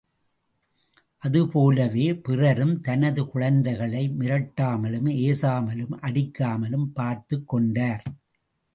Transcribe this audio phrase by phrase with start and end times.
[1.17, 8.03] அது போலவே, பிறரும் தனது குழந்தைகளை மிரட்டாமலும், ஏசாமலும், அடிக்காமலும் பார்த்துக் கொண்டார்.